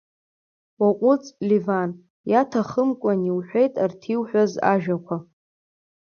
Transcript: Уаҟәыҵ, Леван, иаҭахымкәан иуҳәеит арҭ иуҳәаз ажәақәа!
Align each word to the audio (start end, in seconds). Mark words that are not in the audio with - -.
Уаҟәыҵ, 0.81 1.25
Леван, 1.47 1.91
иаҭахымкәан 2.31 3.19
иуҳәеит 3.29 3.73
арҭ 3.83 4.01
иуҳәаз 4.13 4.51
ажәақәа! 4.71 5.15